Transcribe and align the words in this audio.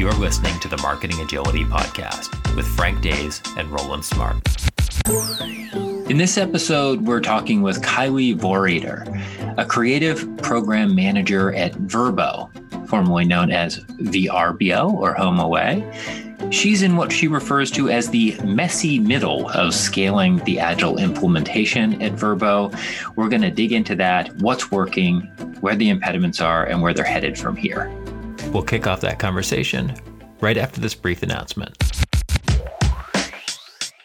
You're 0.00 0.14
listening 0.14 0.58
to 0.60 0.68
the 0.68 0.78
Marketing 0.78 1.20
Agility 1.20 1.62
Podcast 1.62 2.56
with 2.56 2.66
Frank 2.66 3.02
Days 3.02 3.42
and 3.58 3.70
Roland 3.70 4.02
Smart. 4.02 4.36
In 6.08 6.16
this 6.16 6.38
episode, 6.38 7.02
we're 7.02 7.20
talking 7.20 7.60
with 7.60 7.82
Kylie 7.82 8.34
Vorreiter, 8.34 9.04
a 9.58 9.66
creative 9.66 10.38
program 10.38 10.94
manager 10.94 11.52
at 11.52 11.74
Vrbo, 11.74 12.48
formerly 12.88 13.26
known 13.26 13.52
as 13.52 13.80
VRBO 13.80 14.90
or 14.90 15.14
HomeAway. 15.16 16.50
She's 16.50 16.80
in 16.80 16.96
what 16.96 17.12
she 17.12 17.28
refers 17.28 17.70
to 17.72 17.90
as 17.90 18.08
the 18.08 18.40
messy 18.42 18.98
middle 18.98 19.50
of 19.50 19.74
scaling 19.74 20.38
the 20.44 20.60
agile 20.60 20.96
implementation 20.96 22.00
at 22.00 22.12
Vrbo. 22.12 22.74
We're 23.16 23.28
going 23.28 23.42
to 23.42 23.50
dig 23.50 23.72
into 23.72 23.94
that, 23.96 24.34
what's 24.36 24.70
working, 24.70 25.20
where 25.60 25.76
the 25.76 25.90
impediments 25.90 26.40
are, 26.40 26.64
and 26.64 26.80
where 26.80 26.94
they're 26.94 27.04
headed 27.04 27.36
from 27.36 27.54
here. 27.54 27.94
We'll 28.52 28.64
kick 28.64 28.88
off 28.88 29.00
that 29.02 29.20
conversation 29.20 29.94
right 30.40 30.56
after 30.56 30.80
this 30.80 30.94
brief 30.94 31.22
announcement. 31.22 31.76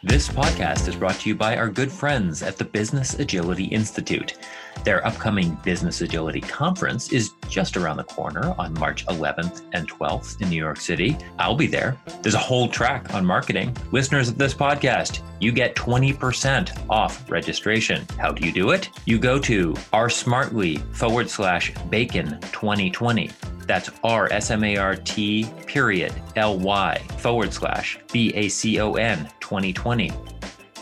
This 0.04 0.28
podcast 0.28 0.88
is 0.88 0.96
brought 0.96 1.16
to 1.22 1.30
you 1.30 1.36
by 1.36 1.58
our 1.58 1.68
good 1.68 1.92
friends 1.92 2.44
at 2.44 2.58
the 2.58 2.64
Business 2.64 3.16
Agility 3.16 3.64
Institute. 3.64 4.38
Their 4.84 5.04
upcoming 5.04 5.58
Business 5.64 6.02
Agility 6.02 6.42
Conference 6.42 7.12
is 7.12 7.32
just 7.50 7.76
around 7.76 7.98
the 7.98 8.04
corner 8.04 8.54
on 8.60 8.76
March 8.76 9.04
11th 9.08 9.64
and 9.74 9.90
12th 9.90 10.40
in 10.44 10.50
New 10.50 10.58
York 10.62 10.80
City. 10.80 11.18
I'll 11.40 11.56
be 11.56 11.66
there. 11.66 11.98
There's 12.22 12.36
a 12.36 12.38
whole 12.38 12.68
track 12.68 13.16
on 13.16 13.26
marketing. 13.26 13.76
Listeners 13.92 14.30
of 14.30 14.38
this 14.38 14.54
podcast, 14.54 15.22
you 15.40 15.52
get 15.52 15.76
20% 15.76 16.86
off 16.88 17.28
registration. 17.32 18.06
How 18.20 18.32
do 18.32 18.46
you 18.46 18.52
do 18.52 18.70
it? 18.70 18.92
You 19.06 19.18
go 19.18 19.40
to 19.40 19.74
rsmartly 19.92 20.84
forward 20.94 21.32
slash 21.32 21.74
bacon 21.90 22.40
2020. 22.52 23.32
That's 23.66 23.90
R 24.04 24.32
S 24.32 24.52
M 24.52 24.64
A 24.64 24.78
R 24.78 24.96
T 24.96 25.48
period 25.66 26.14
L 26.36 26.58
Y 26.58 27.00
forward 27.18 27.54
slash 27.54 27.98
B 28.12 28.32
A 28.36 28.48
C 28.48 28.80
O 28.80 28.94
N 28.94 29.30
2020. 29.40 30.12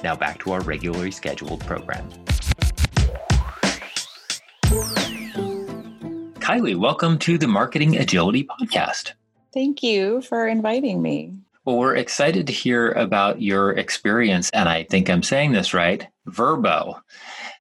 Now 0.04 0.16
back 0.16 0.40
to 0.40 0.52
our 0.52 0.62
regularly 0.62 1.12
scheduled 1.12 1.62
program. 1.62 2.10
Kylie, 6.40 6.76
welcome 6.76 7.18
to 7.20 7.38
the 7.38 7.48
Marketing 7.48 7.98
Agility 7.98 8.44
Podcast. 8.44 9.14
Thank 9.54 9.82
you 9.82 10.22
for 10.22 10.46
inviting 10.46 11.02
me. 11.02 11.34
Well, 11.64 11.78
we're 11.78 11.96
excited 11.96 12.48
to 12.48 12.54
hear 12.54 12.92
about 12.92 13.42
your 13.42 13.72
experience, 13.72 14.50
and 14.50 14.68
I 14.68 14.84
think 14.84 15.10
I'm 15.10 15.24
saying 15.24 15.54
this 15.54 15.74
right 15.74 16.06
Vrbo, 16.28 17.00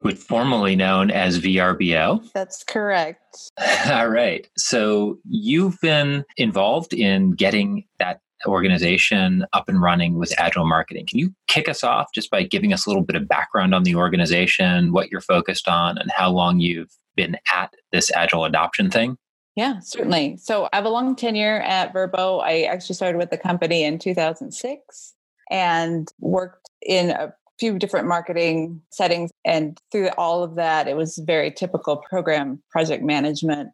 which 0.03 0.19
formerly 0.19 0.77
known 0.77 1.11
as 1.11 1.41
VRBO. 1.41 2.23
That's 2.33 2.63
correct. 2.65 3.37
All 3.91 4.09
right. 4.09 4.49
So 4.57 5.19
you've 5.29 5.81
been 5.81 6.25
involved 6.37 6.93
in 6.93 7.33
getting 7.33 7.85
that 7.99 8.21
organization 8.47 9.47
up 9.53 9.69
and 9.69 9.81
running 9.81 10.19
with 10.19 10.35
agile 10.39 10.67
marketing. 10.67 11.07
Can 11.07 11.19
you 11.19 11.35
kick 11.47 11.69
us 11.69 11.85
off 11.85 12.09
just 12.15 12.31
by 12.31 12.43
giving 12.43 12.73
us 12.73 12.87
a 12.87 12.91
little 12.91 13.05
bit 13.05 13.17
of 13.17 13.29
background 13.29 13.75
on 13.75 13.85
the 13.85 13.95
organization, 13.95 14.93
what 14.93 15.11
you're 15.11 15.21
focused 15.21 15.69
on, 15.69 15.97
and 15.99 16.11
how 16.11 16.31
long 16.31 16.61
you've 16.61 16.91
been 17.15 17.37
at 17.53 17.75
this 17.93 18.11
agile 18.15 18.45
adoption 18.45 18.91
thing? 18.91 19.17
Yeah, 19.55 19.81
certainly. 19.81 20.39
So 20.39 20.69
I 20.73 20.77
have 20.77 20.87
a 20.87 20.91
long 20.91 21.15
tenure 21.15 21.61
at 21.61 21.93
Vrbo. 21.93 22.43
I 22.43 22.63
actually 22.63 22.95
started 22.95 23.19
with 23.19 23.31
the 23.31 23.39
company 23.39 23.85
in 23.85 23.99
2006 23.99 25.15
and 25.51 26.09
worked 26.21 26.71
in 26.81 27.11
a 27.11 27.35
few 27.63 27.79
different 27.79 28.09
marketing 28.09 28.83
settings. 28.91 29.31
And 29.45 29.79
through 29.93 30.09
all 30.19 30.43
of 30.43 30.57
that, 30.57 30.89
it 30.89 30.97
was 30.97 31.17
very 31.25 31.53
typical 31.53 31.97
program 31.97 32.61
project 32.73 33.05
management 33.05 33.71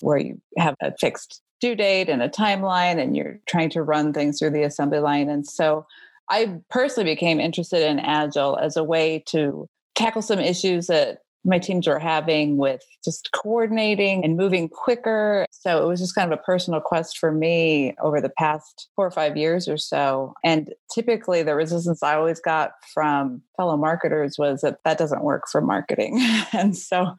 where 0.00 0.18
you 0.18 0.38
have 0.58 0.74
a 0.82 0.92
fixed 1.00 1.40
due 1.58 1.74
date 1.74 2.10
and 2.10 2.22
a 2.22 2.28
timeline 2.28 3.00
and 3.00 3.16
you're 3.16 3.40
trying 3.46 3.70
to 3.70 3.82
run 3.82 4.12
things 4.12 4.38
through 4.38 4.50
the 4.50 4.64
assembly 4.64 4.98
line. 4.98 5.30
And 5.30 5.46
so 5.46 5.86
I 6.28 6.58
personally 6.68 7.10
became 7.10 7.40
interested 7.40 7.80
in 7.80 8.00
Agile 8.00 8.58
as 8.58 8.76
a 8.76 8.84
way 8.84 9.24
to 9.28 9.66
tackle 9.94 10.20
some 10.20 10.38
issues 10.38 10.88
that 10.88 11.20
my 11.44 11.58
teams 11.58 11.86
were 11.86 11.98
having 11.98 12.56
with 12.56 12.82
just 13.04 13.30
coordinating 13.32 14.24
and 14.24 14.36
moving 14.36 14.68
quicker. 14.68 15.44
So 15.50 15.82
it 15.82 15.86
was 15.86 16.00
just 16.00 16.14
kind 16.14 16.32
of 16.32 16.38
a 16.38 16.42
personal 16.42 16.80
quest 16.80 17.18
for 17.18 17.32
me 17.32 17.94
over 18.00 18.20
the 18.20 18.32
past 18.38 18.88
four 18.94 19.06
or 19.06 19.10
five 19.10 19.36
years 19.36 19.68
or 19.68 19.76
so. 19.76 20.34
And 20.44 20.72
typically, 20.94 21.42
the 21.42 21.54
resistance 21.54 22.02
I 22.02 22.14
always 22.14 22.40
got 22.40 22.72
from 22.94 23.42
fellow 23.56 23.76
marketers 23.76 24.36
was 24.38 24.60
that 24.60 24.78
that 24.84 24.98
doesn't 24.98 25.24
work 25.24 25.44
for 25.50 25.60
marketing. 25.60 26.20
and 26.52 26.76
so 26.76 27.14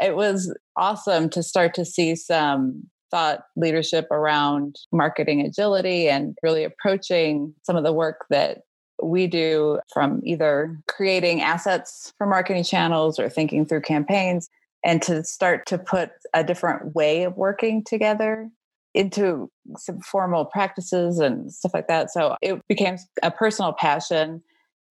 it 0.00 0.16
was 0.16 0.54
awesome 0.76 1.28
to 1.30 1.42
start 1.42 1.74
to 1.74 1.84
see 1.84 2.16
some 2.16 2.84
thought 3.12 3.44
leadership 3.56 4.10
around 4.10 4.74
marketing 4.90 5.42
agility 5.42 6.08
and 6.08 6.36
really 6.42 6.64
approaching 6.64 7.54
some 7.62 7.76
of 7.76 7.84
the 7.84 7.92
work 7.92 8.24
that 8.30 8.62
we 9.02 9.26
do 9.26 9.80
from 9.92 10.20
either 10.24 10.78
creating 10.88 11.42
assets 11.42 12.12
for 12.18 12.26
marketing 12.26 12.64
channels 12.64 13.18
or 13.18 13.28
thinking 13.28 13.66
through 13.66 13.82
campaigns 13.82 14.48
and 14.84 15.02
to 15.02 15.24
start 15.24 15.66
to 15.66 15.78
put 15.78 16.10
a 16.34 16.44
different 16.44 16.94
way 16.94 17.22
of 17.24 17.36
working 17.36 17.84
together 17.84 18.48
into 18.94 19.50
some 19.76 20.00
formal 20.00 20.44
practices 20.44 21.18
and 21.18 21.52
stuff 21.52 21.72
like 21.72 21.88
that. 21.88 22.10
So 22.10 22.36
it 22.42 22.60
became 22.68 22.96
a 23.22 23.30
personal 23.30 23.72
passion 23.72 24.42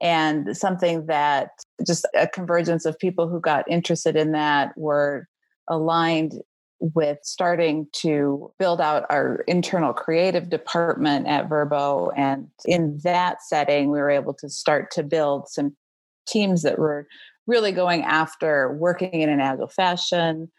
and 0.01 0.57
something 0.57 1.05
that 1.05 1.49
just 1.85 2.07
a 2.15 2.27
convergence 2.27 2.85
of 2.85 2.97
people 2.97 3.27
who 3.27 3.39
got 3.39 3.69
interested 3.69 4.15
in 4.15 4.31
that 4.31 4.75
were 4.75 5.27
aligned 5.67 6.33
with 6.81 7.19
starting 7.21 7.87
to 7.93 8.51
build 8.57 8.81
out 8.81 9.05
our 9.09 9.43
internal 9.47 9.93
creative 9.93 10.49
department 10.49 11.27
at 11.27 11.47
Vrbo. 11.47 12.11
And 12.17 12.49
in 12.65 12.99
that 13.03 13.43
setting, 13.43 13.91
we 13.91 13.99
were 13.99 14.09
able 14.09 14.33
to 14.35 14.49
start 14.49 14.91
to 14.91 15.03
build 15.03 15.47
some 15.47 15.75
teams 16.27 16.63
that 16.63 16.79
were 16.79 17.07
really 17.47 17.71
going 17.71 18.01
after 18.03 18.73
working 18.73 19.21
in 19.21 19.29
an 19.29 19.39
agile 19.39 19.67
fashion. 19.67 20.51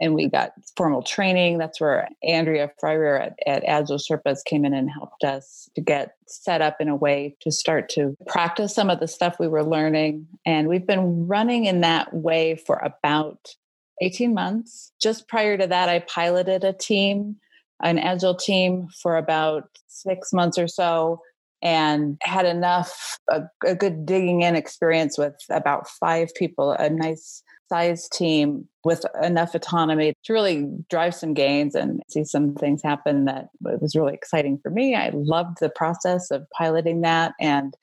And 0.00 0.14
we 0.14 0.28
got 0.28 0.52
formal 0.76 1.02
training. 1.02 1.58
That's 1.58 1.80
where 1.80 2.08
Andrea 2.22 2.70
Fryrear 2.82 3.20
at, 3.26 3.38
at 3.46 3.64
Agile 3.64 3.98
Sherpas 3.98 4.44
came 4.44 4.64
in 4.64 4.74
and 4.74 4.90
helped 4.90 5.22
us 5.22 5.68
to 5.74 5.80
get 5.80 6.14
set 6.26 6.60
up 6.60 6.80
in 6.80 6.88
a 6.88 6.96
way 6.96 7.36
to 7.40 7.52
start 7.52 7.88
to 7.90 8.16
practice 8.26 8.74
some 8.74 8.90
of 8.90 8.98
the 8.98 9.06
stuff 9.06 9.36
we 9.38 9.48
were 9.48 9.64
learning. 9.64 10.26
And 10.44 10.68
we've 10.68 10.86
been 10.86 11.26
running 11.26 11.66
in 11.66 11.80
that 11.82 12.12
way 12.12 12.56
for 12.56 12.76
about 12.76 13.54
18 14.00 14.34
months. 14.34 14.92
Just 15.00 15.28
prior 15.28 15.56
to 15.56 15.66
that, 15.66 15.88
I 15.88 16.00
piloted 16.00 16.64
a 16.64 16.72
team, 16.72 17.36
an 17.82 17.98
agile 17.98 18.34
team, 18.34 18.88
for 19.02 19.16
about 19.16 19.68
six 19.86 20.32
months 20.32 20.58
or 20.58 20.68
so 20.68 21.20
and 21.64 22.18
had 22.22 22.44
enough, 22.44 23.18
a, 23.30 23.42
a 23.64 23.74
good 23.74 24.04
digging 24.04 24.42
in 24.42 24.54
experience 24.54 25.16
with 25.16 25.34
about 25.50 25.88
five 25.88 26.28
people, 26.34 26.72
a 26.72 26.90
nice 26.90 27.42
sized 27.70 28.12
team 28.12 28.68
with 28.84 29.04
enough 29.22 29.54
autonomy 29.54 30.12
to 30.24 30.32
really 30.34 30.68
drive 30.90 31.14
some 31.14 31.32
gains 31.32 31.74
and 31.74 32.02
see 32.10 32.22
some 32.22 32.54
things 32.54 32.82
happen 32.82 33.24
that 33.24 33.48
was 33.60 33.96
really 33.96 34.12
exciting 34.12 34.58
for 34.62 34.70
me. 34.70 34.94
I 34.94 35.10
loved 35.14 35.56
the 35.60 35.70
process 35.70 36.30
of 36.30 36.46
piloting 36.56 37.00
that 37.00 37.32
and 37.40 37.74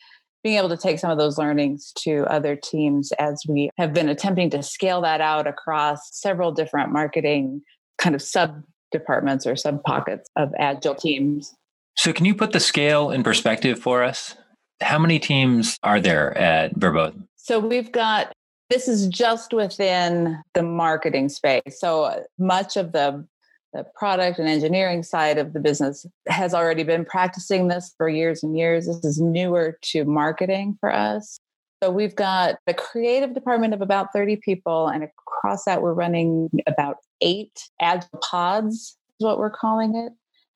being 0.44 0.58
able 0.58 0.70
to 0.70 0.78
take 0.78 1.00
some 1.00 1.12
of 1.12 1.18
those 1.18 1.38
learnings 1.38 1.92
to 2.00 2.26
other 2.26 2.56
teams 2.56 3.12
as 3.14 3.44
we 3.48 3.70
have 3.78 3.94
been 3.94 4.10
attempting 4.10 4.50
to 4.52 4.64
scale 4.64 5.02
that 5.02 5.22
out 5.22 5.48
across 5.48 6.00
several 6.12 6.52
different 6.52 6.92
marketing 6.92 7.62
kind 7.98 8.16
of 8.16 8.22
sub 8.22 8.64
departments 8.92 9.46
or 9.46 9.56
sub 9.56 9.84
pockets 9.84 10.30
of 10.36 10.52
agile 10.58 10.96
teams. 10.96 11.54
So, 11.96 12.14
can 12.14 12.26
you 12.26 12.36
put 12.36 12.52
the 12.52 12.60
scale 12.60 13.12
in 13.12 13.24
perspective 13.24 13.80
for 13.80 14.04
us? 14.04 14.36
How 14.82 14.98
many 14.98 15.20
teams 15.20 15.78
are 15.84 16.00
there 16.00 16.36
at 16.38 16.74
Vrbo? 16.76 17.28
So, 17.36 17.60
we've 17.60 17.92
got 17.92 18.32
this 18.70 18.88
is 18.88 19.08
just 19.08 19.54
within 19.54 20.42
the 20.54 20.64
marketing 20.64 21.30
space. 21.30 21.80
So, 21.80 22.24
much 22.40 22.78
of 22.78 22.94
the 22.94 23.26
the 23.74 23.86
product 23.96 24.38
and 24.40 24.48
engineering 24.48 25.04
side 25.04 25.38
of 25.38 25.54
the 25.54 25.60
business 25.60 26.06
has 26.28 26.54
already 26.54 26.84
been 26.84 27.06
practicing 27.06 27.68
this 27.68 27.94
for 27.98 28.10
years 28.10 28.44
and 28.44 28.58
years. 28.58 28.86
This 28.86 29.04
is 29.04 29.20
newer 29.20 29.78
to 29.84 30.04
marketing 30.06 30.78
for 30.80 30.94
us. 30.94 31.40
So 31.82 31.90
we've 31.90 32.16
got 32.16 32.58
a 32.68 32.74
creative 32.74 33.34
department 33.34 33.74
of 33.74 33.82
about 33.82 34.14
30 34.14 34.36
people, 34.38 34.88
and 34.88 35.04
across 35.04 35.66
that, 35.66 35.82
we're 35.82 35.94
running 35.94 36.50
about 36.68 36.98
eight 37.22 37.70
ad 37.80 38.06
pods, 38.22 38.76
is 38.76 39.26
what 39.26 39.40
we're 39.40 39.50
calling 39.50 39.96
it. 39.96 40.14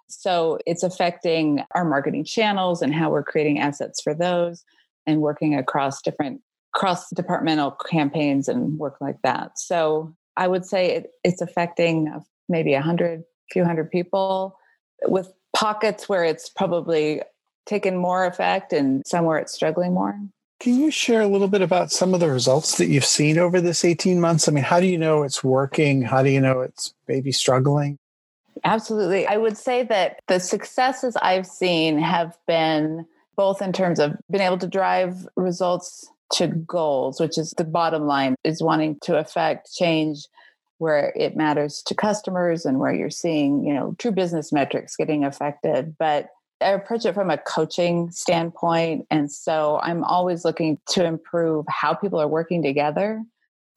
So 0.07 0.59
it's 0.67 0.83
affecting 0.83 1.63
our 1.73 1.83
marketing 1.83 2.25
channels 2.25 2.83
and 2.83 2.93
how 2.93 3.09
we're 3.09 3.23
creating 3.23 3.59
assets 3.59 4.01
for 4.01 4.13
those 4.13 4.63
and 5.07 5.21
working 5.21 5.55
across 5.55 6.01
different 6.01 6.41
cross 6.75 7.09
departmental 7.09 7.71
campaigns 7.71 8.47
and 8.47 8.77
work 8.77 8.97
like 9.01 9.21
that. 9.23 9.57
So 9.57 10.13
I 10.37 10.47
would 10.47 10.65
say 10.65 10.91
it, 10.91 11.11
it's 11.23 11.41
affecting 11.41 12.21
maybe 12.49 12.73
a 12.73 12.81
hundred, 12.81 13.23
few 13.51 13.63
hundred 13.63 13.91
people 13.91 14.57
with 15.03 15.31
pockets 15.55 16.09
where 16.09 16.23
it's 16.23 16.49
probably 16.49 17.21
taken 17.65 17.97
more 17.97 18.25
effect 18.25 18.73
and 18.73 19.05
somewhere 19.05 19.37
it's 19.37 19.53
struggling 19.53 19.93
more. 19.93 20.19
Can 20.59 20.79
you 20.79 20.89
share 20.89 21.21
a 21.21 21.27
little 21.27 21.47
bit 21.47 21.61
about 21.61 21.91
some 21.91 22.13
of 22.13 22.19
the 22.19 22.29
results 22.29 22.77
that 22.77 22.87
you've 22.87 23.05
seen 23.05 23.37
over 23.37 23.59
this 23.59 23.83
18 23.83 24.19
months? 24.21 24.47
I 24.47 24.51
mean, 24.51 24.63
how 24.63 24.79
do 24.79 24.87
you 24.87 24.97
know 24.97 25.23
it's 25.23 25.43
working? 25.43 26.01
How 26.01 26.23
do 26.23 26.29
you 26.29 26.39
know 26.39 26.61
it's 26.61 26.93
maybe 27.07 27.31
struggling? 27.31 27.97
Absolutely. 28.63 29.27
I 29.27 29.37
would 29.37 29.57
say 29.57 29.83
that 29.83 30.19
the 30.27 30.39
successes 30.39 31.17
I've 31.17 31.45
seen 31.45 31.99
have 31.99 32.37
been 32.47 33.05
both 33.35 33.61
in 33.61 33.73
terms 33.73 33.99
of 33.99 34.15
being 34.31 34.43
able 34.43 34.57
to 34.59 34.67
drive 34.67 35.27
results 35.35 36.09
to 36.33 36.47
goals, 36.47 37.19
which 37.19 37.37
is 37.37 37.53
the 37.57 37.65
bottom 37.65 38.03
line, 38.03 38.35
is 38.43 38.63
wanting 38.63 38.97
to 39.01 39.17
affect 39.17 39.73
change 39.73 40.27
where 40.77 41.13
it 41.15 41.35
matters 41.35 41.81
to 41.83 41.95
customers 41.95 42.65
and 42.65 42.79
where 42.79 42.93
you're 42.93 43.09
seeing, 43.09 43.65
you 43.65 43.73
know, 43.73 43.95
true 43.97 44.11
business 44.11 44.51
metrics 44.51 44.95
getting 44.95 45.23
affected. 45.23 45.95
But 45.97 46.29
I 46.61 46.69
approach 46.69 47.05
it 47.05 47.13
from 47.13 47.29
a 47.29 47.37
coaching 47.37 48.11
standpoint. 48.11 49.05
And 49.11 49.31
so 49.31 49.79
I'm 49.83 50.03
always 50.03 50.45
looking 50.45 50.79
to 50.89 51.05
improve 51.05 51.65
how 51.69 51.93
people 51.93 52.19
are 52.19 52.27
working 52.27 52.63
together. 52.63 53.23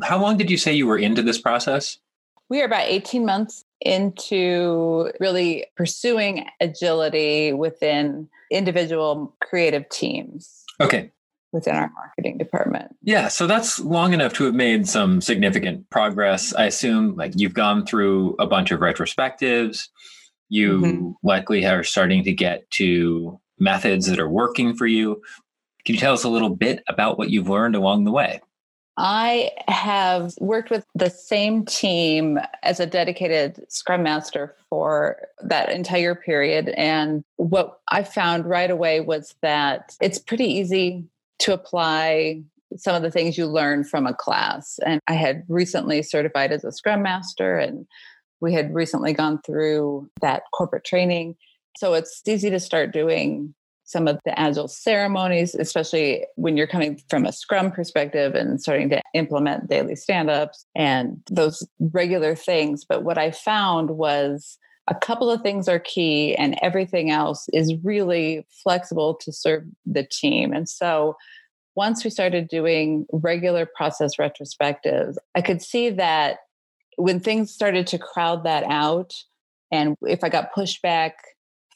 How 0.02 0.20
long 0.20 0.36
did 0.36 0.50
you 0.50 0.56
say 0.56 0.72
you 0.72 0.86
were 0.86 0.98
into 0.98 1.22
this 1.22 1.40
process? 1.40 1.98
We 2.48 2.62
are 2.62 2.66
about 2.66 2.86
18 2.86 3.26
months 3.26 3.64
into 3.80 5.12
really 5.20 5.66
pursuing 5.76 6.46
agility 6.60 7.52
within 7.52 8.28
individual 8.50 9.36
creative 9.42 9.88
teams. 9.88 10.64
Okay. 10.80 11.10
Within 11.52 11.74
our 11.74 11.90
marketing 11.94 12.36
department. 12.36 12.94
Yeah. 13.02 13.28
So 13.28 13.46
that's 13.46 13.80
long 13.80 14.12
enough 14.12 14.34
to 14.34 14.44
have 14.44 14.54
made 14.54 14.86
some 14.86 15.22
significant 15.22 15.88
progress. 15.88 16.54
I 16.54 16.66
assume 16.66 17.16
like 17.16 17.32
you've 17.36 17.54
gone 17.54 17.86
through 17.86 18.36
a 18.38 18.46
bunch 18.46 18.70
of 18.70 18.80
retrospectives. 18.80 19.88
You 20.50 20.80
mm-hmm. 20.80 21.10
likely 21.22 21.64
are 21.64 21.82
starting 21.82 22.22
to 22.24 22.32
get 22.32 22.70
to 22.72 23.40
methods 23.58 24.06
that 24.06 24.18
are 24.18 24.28
working 24.28 24.74
for 24.74 24.86
you. 24.86 25.22
Can 25.84 25.94
you 25.94 26.00
tell 26.00 26.12
us 26.12 26.24
a 26.24 26.28
little 26.28 26.54
bit 26.54 26.82
about 26.86 27.16
what 27.16 27.30
you've 27.30 27.48
learned 27.48 27.76
along 27.76 28.04
the 28.04 28.12
way? 28.12 28.40
I 28.98 29.52
have 29.68 30.34
worked 30.40 30.70
with 30.70 30.84
the 30.96 31.08
same 31.08 31.64
team 31.64 32.40
as 32.64 32.80
a 32.80 32.86
dedicated 32.86 33.64
Scrum 33.70 34.02
Master 34.02 34.56
for 34.68 35.18
that 35.40 35.70
entire 35.70 36.16
period. 36.16 36.70
And 36.70 37.22
what 37.36 37.78
I 37.88 38.02
found 38.02 38.44
right 38.44 38.70
away 38.70 39.00
was 39.00 39.36
that 39.40 39.96
it's 40.00 40.18
pretty 40.18 40.46
easy 40.46 41.04
to 41.40 41.52
apply 41.52 42.42
some 42.76 42.94
of 42.94 43.02
the 43.02 43.10
things 43.10 43.38
you 43.38 43.46
learn 43.46 43.84
from 43.84 44.06
a 44.06 44.14
class. 44.14 44.78
And 44.84 45.00
I 45.08 45.14
had 45.14 45.44
recently 45.48 46.02
certified 46.02 46.52
as 46.52 46.64
a 46.64 46.72
Scrum 46.72 47.02
Master, 47.02 47.58
and 47.58 47.86
we 48.40 48.52
had 48.52 48.74
recently 48.74 49.12
gone 49.12 49.40
through 49.44 50.08
that 50.20 50.42
corporate 50.52 50.84
training. 50.84 51.36
So 51.76 51.94
it's 51.94 52.22
easy 52.26 52.50
to 52.50 52.60
start 52.60 52.92
doing 52.92 53.54
some 53.84 54.06
of 54.06 54.18
the 54.26 54.38
agile 54.38 54.68
ceremonies, 54.68 55.54
especially 55.54 56.26
when 56.36 56.58
you're 56.58 56.66
coming 56.66 57.00
from 57.08 57.24
a 57.24 57.32
scrum 57.32 57.70
perspective 57.70 58.34
and 58.34 58.60
starting 58.60 58.90
to 58.90 59.00
implement 59.14 59.70
daily 59.70 59.96
stand 59.96 60.28
ups 60.28 60.66
and 60.76 61.22
those 61.30 61.66
regular 61.80 62.34
things. 62.34 62.84
But 62.86 63.02
what 63.02 63.16
I 63.16 63.30
found 63.30 63.92
was 63.92 64.58
a 64.88 64.94
couple 64.94 65.30
of 65.30 65.42
things 65.42 65.68
are 65.68 65.78
key, 65.78 66.34
and 66.34 66.58
everything 66.62 67.10
else 67.10 67.46
is 67.52 67.74
really 67.84 68.46
flexible 68.62 69.14
to 69.16 69.32
serve 69.32 69.64
the 69.86 70.02
team. 70.04 70.52
And 70.52 70.68
so 70.68 71.16
once 71.76 72.02
we 72.02 72.10
started 72.10 72.48
doing 72.48 73.06
regular 73.12 73.66
process 73.76 74.16
retrospectives, 74.18 75.16
I 75.34 75.42
could 75.42 75.62
see 75.62 75.90
that 75.90 76.38
when 76.96 77.20
things 77.20 77.52
started 77.52 77.86
to 77.88 77.98
crowd 77.98 78.44
that 78.44 78.64
out, 78.64 79.12
and 79.70 79.96
if 80.02 80.24
I 80.24 80.28
got 80.28 80.52
pushback 80.52 81.12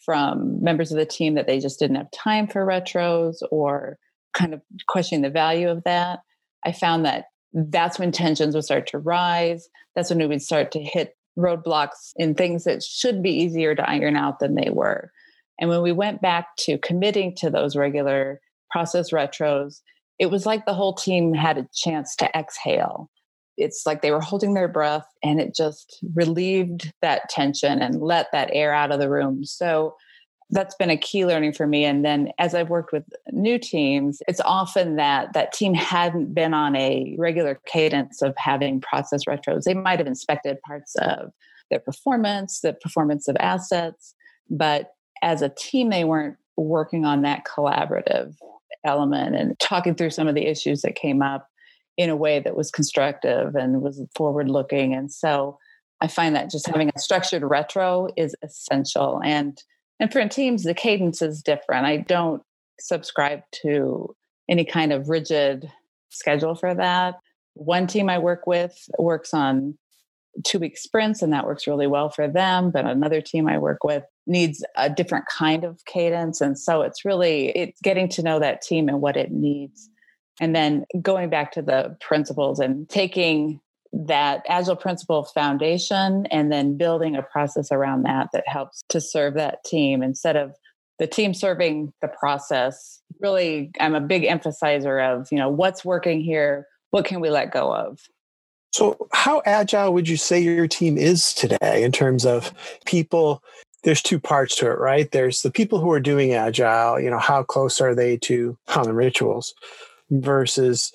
from 0.04 0.62
members 0.62 0.90
of 0.90 0.98
the 0.98 1.06
team 1.06 1.34
that 1.34 1.46
they 1.46 1.60
just 1.60 1.78
didn't 1.78 1.96
have 1.96 2.10
time 2.10 2.48
for 2.48 2.66
retros 2.66 3.36
or 3.50 3.98
kind 4.34 4.54
of 4.54 4.62
questioning 4.88 5.22
the 5.22 5.30
value 5.30 5.68
of 5.68 5.84
that. 5.84 6.20
I 6.64 6.72
found 6.72 7.04
that 7.04 7.26
that's 7.52 7.98
when 7.98 8.12
tensions 8.12 8.54
would 8.54 8.64
start 8.64 8.86
to 8.88 8.98
rise. 8.98 9.68
That's 9.94 10.10
when 10.10 10.18
we 10.18 10.26
would 10.26 10.42
start 10.42 10.72
to 10.72 10.80
hit 10.80 11.16
roadblocks 11.38 12.12
in 12.16 12.34
things 12.34 12.64
that 12.64 12.82
should 12.82 13.22
be 13.22 13.30
easier 13.30 13.74
to 13.74 13.88
iron 13.88 14.16
out 14.16 14.38
than 14.38 14.54
they 14.54 14.70
were. 14.70 15.10
And 15.58 15.68
when 15.70 15.82
we 15.82 15.92
went 15.92 16.20
back 16.20 16.56
to 16.60 16.78
committing 16.78 17.34
to 17.36 17.50
those 17.50 17.76
regular 17.76 18.40
process 18.70 19.10
retros, 19.10 19.80
it 20.18 20.30
was 20.30 20.46
like 20.46 20.66
the 20.66 20.74
whole 20.74 20.94
team 20.94 21.34
had 21.34 21.58
a 21.58 21.68
chance 21.74 22.16
to 22.16 22.30
exhale. 22.36 23.10
It's 23.56 23.82
like 23.86 24.02
they 24.02 24.10
were 24.10 24.20
holding 24.20 24.54
their 24.54 24.68
breath 24.68 25.06
and 25.22 25.40
it 25.40 25.54
just 25.54 25.98
relieved 26.14 26.92
that 27.02 27.28
tension 27.28 27.82
and 27.82 28.00
let 28.00 28.28
that 28.32 28.50
air 28.52 28.72
out 28.72 28.92
of 28.92 28.98
the 28.98 29.10
room. 29.10 29.44
So 29.44 29.94
that's 30.52 30.74
been 30.76 30.90
a 30.90 30.96
key 30.96 31.26
learning 31.26 31.52
for 31.52 31.66
me 31.66 31.84
and 31.84 32.04
then 32.04 32.30
as 32.38 32.54
i've 32.54 32.70
worked 32.70 32.92
with 32.92 33.04
new 33.32 33.58
teams 33.58 34.22
it's 34.28 34.40
often 34.44 34.96
that 34.96 35.32
that 35.32 35.52
team 35.52 35.74
hadn't 35.74 36.32
been 36.34 36.54
on 36.54 36.76
a 36.76 37.14
regular 37.18 37.58
cadence 37.66 38.22
of 38.22 38.34
having 38.36 38.80
process 38.80 39.24
retros 39.24 39.64
they 39.64 39.74
might 39.74 39.98
have 39.98 40.06
inspected 40.06 40.60
parts 40.62 40.94
of 40.96 41.32
their 41.70 41.80
performance 41.80 42.60
the 42.60 42.72
performance 42.72 43.26
of 43.28 43.36
assets 43.40 44.14
but 44.48 44.92
as 45.22 45.42
a 45.42 45.48
team 45.48 45.90
they 45.90 46.04
weren't 46.04 46.36
working 46.56 47.04
on 47.04 47.22
that 47.22 47.44
collaborative 47.44 48.34
element 48.84 49.36
and 49.36 49.58
talking 49.58 49.94
through 49.94 50.10
some 50.10 50.28
of 50.28 50.34
the 50.34 50.46
issues 50.46 50.82
that 50.82 50.94
came 50.94 51.22
up 51.22 51.48
in 51.96 52.10
a 52.10 52.16
way 52.16 52.40
that 52.40 52.56
was 52.56 52.70
constructive 52.70 53.54
and 53.54 53.82
was 53.82 54.02
forward 54.16 54.48
looking. 54.48 54.94
And 54.94 55.12
so 55.12 55.58
I 56.00 56.08
find 56.08 56.34
that 56.34 56.50
just 56.50 56.66
having 56.66 56.90
a 56.94 56.98
structured 56.98 57.42
retro 57.42 58.08
is 58.16 58.34
essential. 58.42 59.20
And 59.24 59.62
and 60.02 60.12
for 60.12 60.26
teams, 60.28 60.64
the 60.64 60.74
cadence 60.74 61.22
is 61.22 61.42
different. 61.42 61.86
I 61.86 61.96
don't 61.96 62.42
subscribe 62.78 63.42
to 63.62 64.14
any 64.48 64.64
kind 64.64 64.92
of 64.92 65.08
rigid 65.08 65.70
schedule 66.10 66.54
for 66.54 66.74
that. 66.74 67.20
One 67.54 67.86
team 67.86 68.10
I 68.10 68.18
work 68.18 68.46
with 68.46 68.76
works 68.98 69.32
on 69.32 69.78
two 70.44 70.58
week 70.58 70.76
sprints, 70.76 71.22
and 71.22 71.32
that 71.32 71.46
works 71.46 71.66
really 71.66 71.86
well 71.86 72.10
for 72.10 72.28
them. 72.28 72.70
But 72.70 72.84
another 72.84 73.20
team 73.20 73.48
I 73.48 73.58
work 73.58 73.84
with 73.84 74.04
needs 74.26 74.64
a 74.76 74.90
different 74.90 75.26
kind 75.26 75.64
of 75.64 75.84
cadence. 75.86 76.40
And 76.40 76.58
so 76.58 76.82
it's 76.82 77.04
really 77.04 77.50
it's 77.50 77.80
getting 77.80 78.08
to 78.10 78.22
know 78.22 78.38
that 78.40 78.60
team 78.60 78.88
and 78.88 79.00
what 79.00 79.16
it 79.16 79.30
needs 79.30 79.88
and 80.40 80.56
then 80.56 80.84
going 81.00 81.30
back 81.30 81.52
to 81.52 81.62
the 81.62 81.96
principles 82.00 82.58
and 82.58 82.88
taking 82.88 83.60
that 83.92 84.42
agile 84.48 84.76
principle 84.76 85.24
foundation 85.24 86.26
and 86.26 86.50
then 86.50 86.76
building 86.76 87.14
a 87.14 87.22
process 87.22 87.70
around 87.70 88.04
that 88.04 88.28
that 88.32 88.44
helps 88.46 88.82
to 88.88 89.00
serve 89.00 89.34
that 89.34 89.62
team 89.64 90.02
instead 90.02 90.36
of 90.36 90.54
the 90.98 91.06
team 91.06 91.34
serving 91.34 91.92
the 92.00 92.08
process. 92.08 93.00
Really 93.20 93.70
i'm 93.80 93.94
a 93.94 94.00
big 94.00 94.24
emphasizer 94.24 95.00
of 95.00 95.28
you 95.30 95.38
know 95.38 95.50
what's 95.50 95.84
working 95.84 96.20
here 96.20 96.66
what 96.90 97.04
can 97.06 97.20
we 97.20 97.30
let 97.30 97.50
go 97.50 97.74
of? 97.74 98.00
So 98.72 99.08
how 99.12 99.42
agile 99.46 99.92
would 99.94 100.08
you 100.08 100.16
say 100.16 100.40
your 100.40 100.68
team 100.68 100.96
is 100.96 101.34
today 101.34 101.82
in 101.82 101.90
terms 101.92 102.24
of 102.26 102.52
people? 102.86 103.42
There's 103.82 104.02
two 104.02 104.20
parts 104.20 104.56
to 104.56 104.66
it 104.66 104.78
right? 104.78 105.10
There's 105.10 105.42
the 105.42 105.50
people 105.50 105.80
who 105.80 105.90
are 105.90 106.00
doing 106.00 106.32
agile 106.32 106.98
you 106.98 107.10
know 107.10 107.18
how 107.18 107.42
close 107.42 107.80
are 107.80 107.94
they 107.94 108.16
to 108.18 108.56
common 108.66 108.94
rituals 108.94 109.54
versus 110.10 110.92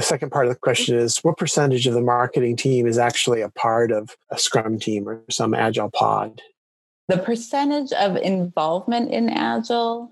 the 0.00 0.06
second 0.06 0.30
part 0.30 0.46
of 0.46 0.52
the 0.54 0.58
question 0.58 0.98
is 0.98 1.18
what 1.18 1.36
percentage 1.36 1.86
of 1.86 1.92
the 1.92 2.00
marketing 2.00 2.56
team 2.56 2.86
is 2.86 2.96
actually 2.96 3.42
a 3.42 3.50
part 3.50 3.92
of 3.92 4.16
a 4.30 4.38
scrum 4.38 4.78
team 4.78 5.06
or 5.06 5.22
some 5.30 5.52
agile 5.52 5.90
pod? 5.90 6.40
The 7.08 7.18
percentage 7.18 7.92
of 7.92 8.16
involvement 8.16 9.10
in 9.10 9.28
agile 9.28 10.10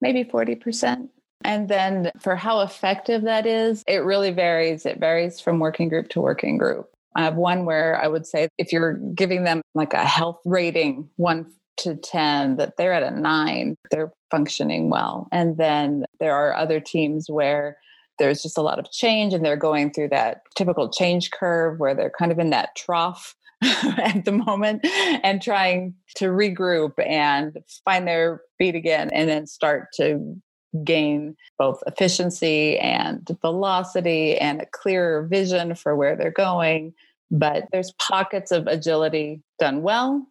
maybe 0.00 0.24
40% 0.24 1.10
and 1.44 1.68
then 1.68 2.10
for 2.18 2.34
how 2.34 2.60
effective 2.60 3.24
that 3.24 3.44
is 3.44 3.84
it 3.86 3.98
really 3.98 4.30
varies. 4.30 4.86
It 4.86 4.98
varies 4.98 5.38
from 5.38 5.58
working 5.58 5.90
group 5.90 6.08
to 6.10 6.20
working 6.22 6.56
group. 6.56 6.88
I 7.14 7.22
have 7.22 7.34
one 7.34 7.66
where 7.66 8.00
i 8.02 8.08
would 8.08 8.26
say 8.26 8.48
if 8.56 8.72
you're 8.72 8.94
giving 8.94 9.44
them 9.44 9.60
like 9.74 9.92
a 9.92 10.04
health 10.04 10.40
rating 10.46 11.10
one 11.16 11.52
to 11.78 11.94
10 11.94 12.56
that 12.56 12.78
they're 12.78 12.94
at 12.94 13.02
a 13.02 13.10
nine 13.10 13.76
they're 13.90 14.12
functioning 14.30 14.88
well. 14.88 15.28
And 15.30 15.58
then 15.58 16.06
there 16.20 16.34
are 16.34 16.54
other 16.54 16.80
teams 16.80 17.28
where 17.28 17.76
there's 18.18 18.42
just 18.42 18.58
a 18.58 18.62
lot 18.62 18.78
of 18.78 18.90
change 18.90 19.32
and 19.32 19.44
they're 19.44 19.56
going 19.56 19.92
through 19.92 20.08
that 20.08 20.42
typical 20.54 20.88
change 20.88 21.30
curve 21.30 21.78
where 21.78 21.94
they're 21.94 22.12
kind 22.18 22.32
of 22.32 22.38
in 22.38 22.50
that 22.50 22.74
trough 22.76 23.34
at 23.62 24.24
the 24.24 24.32
moment 24.32 24.84
and 25.22 25.42
trying 25.42 25.94
to 26.14 26.26
regroup 26.26 26.92
and 27.06 27.58
find 27.84 28.06
their 28.06 28.42
feet 28.58 28.74
again 28.74 29.10
and 29.12 29.28
then 29.28 29.46
start 29.46 29.88
to 29.94 30.36
gain 30.84 31.36
both 31.58 31.82
efficiency 31.86 32.78
and 32.78 33.26
velocity 33.40 34.36
and 34.36 34.60
a 34.60 34.66
clearer 34.66 35.26
vision 35.26 35.74
for 35.74 35.96
where 35.96 36.16
they're 36.16 36.30
going. 36.30 36.92
But 37.30 37.64
there's 37.72 37.92
pockets 37.92 38.52
of 38.52 38.66
agility 38.66 39.42
done 39.58 39.82
well 39.82 40.26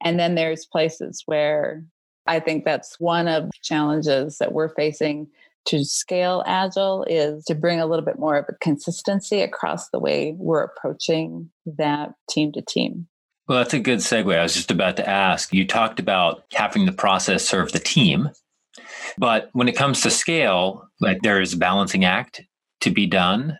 and 0.00 0.18
then 0.18 0.34
there's 0.34 0.66
places 0.66 1.22
where 1.26 1.84
i 2.26 2.38
think 2.40 2.64
that's 2.64 2.98
one 3.00 3.28
of 3.28 3.44
the 3.44 3.58
challenges 3.62 4.38
that 4.38 4.52
we're 4.52 4.68
facing 4.68 5.26
to 5.66 5.84
scale 5.84 6.42
agile 6.46 7.04
is 7.08 7.44
to 7.44 7.54
bring 7.54 7.80
a 7.80 7.86
little 7.86 8.04
bit 8.04 8.18
more 8.18 8.36
of 8.36 8.46
a 8.48 8.54
consistency 8.60 9.40
across 9.40 9.90
the 9.90 9.98
way 9.98 10.34
we're 10.38 10.62
approaching 10.62 11.50
that 11.66 12.10
team 12.30 12.52
to 12.52 12.62
team. 12.62 13.06
Well, 13.48 13.58
that's 13.58 13.74
a 13.74 13.80
good 13.80 14.00
segue. 14.00 14.36
I 14.36 14.42
was 14.42 14.54
just 14.54 14.70
about 14.70 14.96
to 14.96 15.08
ask. 15.08 15.52
You 15.54 15.66
talked 15.66 16.00
about 16.00 16.44
having 16.52 16.84
the 16.84 16.92
process 16.92 17.46
serve 17.46 17.72
the 17.72 17.78
team, 17.78 18.30
but 19.16 19.48
when 19.52 19.68
it 19.68 19.76
comes 19.76 20.02
to 20.02 20.10
scale, 20.10 20.88
like 21.00 21.22
there 21.22 21.40
is 21.40 21.54
a 21.54 21.58
balancing 21.58 22.04
act 22.04 22.42
to 22.80 22.90
be 22.90 23.06
done 23.06 23.58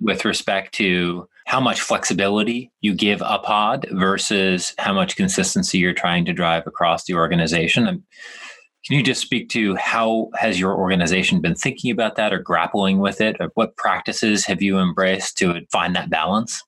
with 0.00 0.24
respect 0.24 0.74
to 0.74 1.28
how 1.46 1.60
much 1.60 1.80
flexibility 1.80 2.70
you 2.80 2.94
give 2.94 3.22
a 3.24 3.38
pod 3.38 3.86
versus 3.90 4.74
how 4.78 4.92
much 4.92 5.16
consistency 5.16 5.78
you're 5.78 5.94
trying 5.94 6.24
to 6.24 6.32
drive 6.32 6.66
across 6.66 7.04
the 7.04 7.14
organization. 7.14 8.04
Can 8.86 8.96
you 8.96 9.02
just 9.02 9.20
speak 9.20 9.48
to 9.50 9.74
how 9.76 10.30
has 10.34 10.58
your 10.58 10.74
organization 10.74 11.40
been 11.40 11.54
thinking 11.54 11.90
about 11.90 12.16
that 12.16 12.32
or 12.32 12.38
grappling 12.38 12.98
with 12.98 13.20
it? 13.20 13.36
Or 13.40 13.50
what 13.54 13.76
practices 13.76 14.46
have 14.46 14.62
you 14.62 14.78
embraced 14.78 15.36
to 15.38 15.60
find 15.70 15.94
that 15.96 16.10
balance? 16.10 16.62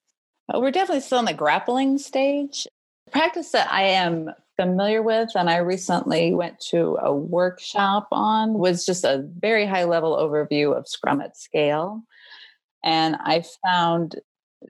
Uh, 0.52 0.60
we're 0.60 0.70
definitely 0.70 1.00
still 1.00 1.20
in 1.20 1.24
the 1.24 1.32
grappling 1.32 1.98
stage. 1.98 2.66
The 3.06 3.12
practice 3.12 3.52
that 3.52 3.72
I 3.72 3.82
am 3.82 4.30
familiar 4.56 5.02
with 5.02 5.30
and 5.34 5.48
I 5.48 5.56
recently 5.58 6.34
went 6.34 6.60
to 6.70 6.98
a 7.00 7.14
workshop 7.14 8.08
on 8.12 8.54
was 8.54 8.84
just 8.84 9.04
a 9.04 9.26
very 9.38 9.64
high 9.64 9.84
level 9.84 10.16
overview 10.16 10.76
of 10.76 10.86
Scrum 10.86 11.20
at 11.20 11.36
scale. 11.36 12.02
And 12.84 13.16
I 13.20 13.44
found 13.64 14.16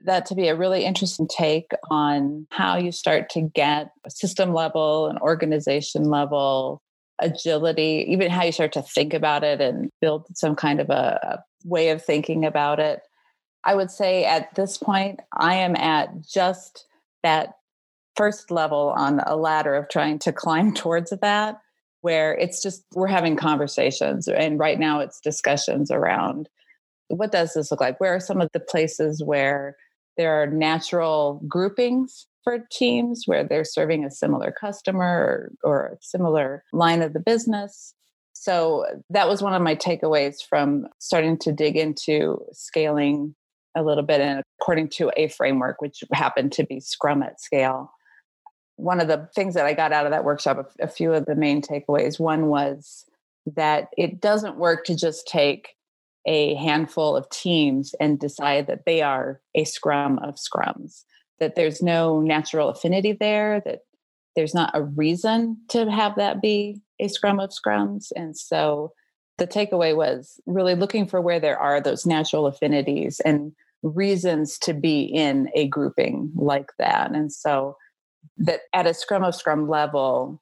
that 0.05 0.25
to 0.27 0.35
be 0.35 0.47
a 0.47 0.55
really 0.55 0.85
interesting 0.85 1.27
take 1.27 1.71
on 1.89 2.47
how 2.51 2.77
you 2.77 2.93
start 2.93 3.29
to 3.31 3.41
get 3.41 3.91
system 4.07 4.53
level 4.53 5.07
and 5.07 5.19
organization 5.19 6.05
level 6.05 6.81
agility, 7.21 8.05
even 8.09 8.29
how 8.29 8.43
you 8.43 8.51
start 8.51 8.73
to 8.73 8.81
think 8.81 9.13
about 9.13 9.43
it 9.43 9.61
and 9.61 9.89
build 10.01 10.25
some 10.35 10.55
kind 10.55 10.79
of 10.79 10.89
a, 10.89 11.19
a 11.23 11.67
way 11.67 11.89
of 11.89 12.03
thinking 12.03 12.45
about 12.45 12.79
it. 12.79 13.01
I 13.63 13.75
would 13.75 13.91
say 13.91 14.25
at 14.25 14.53
this 14.55 14.77
point, 14.77 15.19
I 15.33 15.55
am 15.55 15.75
at 15.75 16.21
just 16.27 16.85
that 17.23 17.53
first 18.15 18.51
level 18.51 18.93
on 18.97 19.21
a 19.25 19.35
ladder 19.35 19.75
of 19.75 19.89
trying 19.89 20.19
to 20.19 20.33
climb 20.33 20.73
towards 20.75 21.11
that, 21.21 21.61
where 22.01 22.35
it's 22.35 22.61
just 22.61 22.83
we're 22.93 23.07
having 23.07 23.35
conversations. 23.35 24.27
And 24.27 24.59
right 24.59 24.79
now 24.79 24.99
it's 24.99 25.19
discussions 25.21 25.91
around 25.91 26.49
what 27.07 27.31
does 27.31 27.53
this 27.53 27.71
look 27.71 27.81
like? 27.81 27.99
Where 27.99 28.15
are 28.15 28.19
some 28.19 28.41
of 28.41 28.49
the 28.53 28.59
places 28.59 29.21
where 29.23 29.75
there 30.17 30.41
are 30.41 30.47
natural 30.47 31.41
groupings 31.47 32.25
for 32.43 32.59
teams 32.71 33.23
where 33.25 33.43
they're 33.43 33.63
serving 33.63 34.03
a 34.03 34.11
similar 34.11 34.51
customer 34.51 35.05
or, 35.05 35.51
or 35.63 35.87
a 35.87 35.97
similar 36.01 36.63
line 36.73 37.01
of 37.01 37.13
the 37.13 37.19
business? 37.19 37.93
So 38.33 38.85
that 39.09 39.27
was 39.27 39.41
one 39.41 39.53
of 39.53 39.61
my 39.61 39.75
takeaways 39.75 40.37
from 40.47 40.87
starting 40.99 41.37
to 41.39 41.51
dig 41.51 41.77
into 41.77 42.39
scaling 42.53 43.35
a 43.75 43.83
little 43.83 44.03
bit 44.03 44.19
and 44.21 44.41
according 44.59 44.89
to 44.89 45.11
a 45.15 45.27
framework, 45.27 45.81
which 45.81 46.03
happened 46.11 46.51
to 46.53 46.65
be 46.65 46.79
Scrum 46.79 47.23
at 47.23 47.39
scale. 47.39 47.91
One 48.77 48.99
of 48.99 49.07
the 49.07 49.29
things 49.35 49.53
that 49.53 49.65
I 49.65 49.73
got 49.73 49.91
out 49.91 50.05
of 50.05 50.11
that 50.11 50.23
workshop, 50.23 50.71
a 50.79 50.87
few 50.87 51.13
of 51.13 51.25
the 51.25 51.35
main 51.35 51.61
takeaways, 51.61 52.19
one 52.19 52.47
was 52.47 53.05
that 53.55 53.89
it 53.97 54.19
doesn't 54.21 54.57
work 54.57 54.85
to 54.85 54.95
just 54.95 55.27
take 55.27 55.75
a 56.25 56.55
handful 56.55 57.15
of 57.15 57.29
teams 57.29 57.93
and 57.99 58.19
decide 58.19 58.67
that 58.67 58.85
they 58.85 59.01
are 59.01 59.41
a 59.55 59.63
scrum 59.63 60.19
of 60.19 60.35
scrums, 60.35 61.03
that 61.41 61.55
there's 61.55 61.81
no 61.81 62.21
natural 62.21 62.69
affinity 62.69 63.11
there, 63.11 63.61
that 63.65 63.79
there's 64.37 64.53
not 64.53 64.71
a 64.73 64.83
reason 64.83 65.57
to 65.67 65.91
have 65.91 66.15
that 66.15 66.41
be 66.41 66.79
a 67.01 67.09
scrum 67.09 67.39
of 67.41 67.49
scrums. 67.49 68.13
And 68.15 68.37
so 68.37 68.93
the 69.37 69.47
takeaway 69.47 69.93
was 69.93 70.39
really 70.45 70.75
looking 70.75 71.07
for 71.07 71.19
where 71.19 71.39
there 71.39 71.57
are 71.57 71.81
those 71.81 72.05
natural 72.05 72.45
affinities 72.45 73.19
and 73.25 73.51
reasons 73.83 74.57
to 74.59 74.73
be 74.73 75.01
in 75.01 75.49
a 75.55 75.67
grouping 75.67 76.31
like 76.35 76.69
that. 76.77 77.11
And 77.11 77.33
so 77.33 77.75
that 78.37 78.61
at 78.71 78.85
a 78.85 78.93
scrum 78.93 79.23
of 79.23 79.35
scrum 79.35 79.67
level, 79.67 80.41